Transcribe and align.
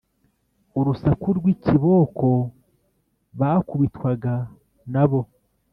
Urusaku 0.79 1.27
rw’ikiboko 1.37 2.27
bakubitwaga 3.39 4.33
nabo 4.93 5.21